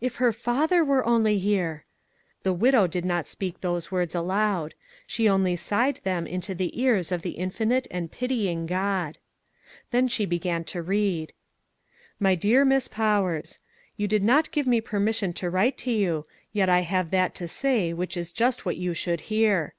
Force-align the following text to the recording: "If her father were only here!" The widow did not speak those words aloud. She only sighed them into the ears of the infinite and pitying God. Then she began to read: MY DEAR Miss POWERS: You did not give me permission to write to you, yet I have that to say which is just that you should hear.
"If 0.00 0.16
her 0.16 0.32
father 0.32 0.84
were 0.84 1.06
only 1.06 1.38
here!" 1.38 1.84
The 2.42 2.52
widow 2.52 2.88
did 2.88 3.04
not 3.04 3.28
speak 3.28 3.60
those 3.60 3.92
words 3.92 4.16
aloud. 4.16 4.74
She 5.06 5.28
only 5.28 5.54
sighed 5.54 6.00
them 6.02 6.26
into 6.26 6.56
the 6.56 6.82
ears 6.82 7.12
of 7.12 7.22
the 7.22 7.38
infinite 7.38 7.86
and 7.88 8.10
pitying 8.10 8.66
God. 8.66 9.18
Then 9.92 10.08
she 10.08 10.26
began 10.26 10.64
to 10.64 10.82
read: 10.82 11.32
MY 12.18 12.34
DEAR 12.34 12.64
Miss 12.64 12.88
POWERS: 12.88 13.60
You 13.96 14.08
did 14.08 14.24
not 14.24 14.50
give 14.50 14.66
me 14.66 14.80
permission 14.80 15.32
to 15.34 15.48
write 15.48 15.78
to 15.86 15.92
you, 15.92 16.26
yet 16.52 16.68
I 16.68 16.80
have 16.80 17.12
that 17.12 17.36
to 17.36 17.46
say 17.46 17.92
which 17.92 18.16
is 18.16 18.32
just 18.32 18.64
that 18.64 18.76
you 18.76 18.92
should 18.92 19.20
hear. 19.30 19.74